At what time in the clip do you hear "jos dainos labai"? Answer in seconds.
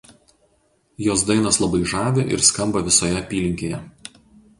1.07-1.81